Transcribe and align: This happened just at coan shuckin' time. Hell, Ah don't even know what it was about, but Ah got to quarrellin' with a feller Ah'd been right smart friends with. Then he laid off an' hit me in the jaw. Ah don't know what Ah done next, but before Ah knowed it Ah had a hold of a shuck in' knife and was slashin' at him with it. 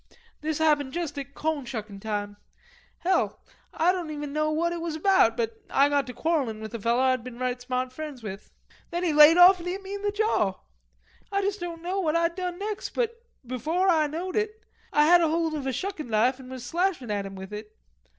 This 0.41 0.57
happened 0.57 0.93
just 0.93 1.19
at 1.19 1.35
coan 1.35 1.63
shuckin' 1.63 1.99
time. 1.99 2.37
Hell, 3.01 3.39
Ah 3.71 3.91
don't 3.91 4.09
even 4.09 4.33
know 4.33 4.49
what 4.49 4.73
it 4.73 4.81
was 4.81 4.95
about, 4.95 5.37
but 5.37 5.61
Ah 5.69 5.89
got 5.89 6.07
to 6.07 6.13
quarrellin' 6.15 6.59
with 6.59 6.73
a 6.73 6.79
feller 6.79 7.03
Ah'd 7.03 7.23
been 7.23 7.37
right 7.37 7.61
smart 7.61 7.93
friends 7.93 8.23
with. 8.23 8.49
Then 8.89 9.03
he 9.03 9.13
laid 9.13 9.37
off 9.37 9.59
an' 9.59 9.67
hit 9.67 9.83
me 9.83 9.93
in 9.93 10.01
the 10.01 10.11
jaw. 10.11 10.55
Ah 11.31 11.41
don't 11.59 11.83
know 11.83 11.99
what 11.99 12.15
Ah 12.15 12.29
done 12.29 12.57
next, 12.57 12.95
but 12.95 13.23
before 13.45 13.89
Ah 13.89 14.07
knowed 14.07 14.35
it 14.35 14.65
Ah 14.91 15.03
had 15.05 15.21
a 15.21 15.27
hold 15.29 15.53
of 15.53 15.67
a 15.67 15.71
shuck 15.71 15.99
in' 15.99 16.09
knife 16.09 16.39
and 16.39 16.49
was 16.49 16.65
slashin' 16.65 17.11
at 17.11 17.27
him 17.27 17.35
with 17.35 17.53
it. 17.53 17.71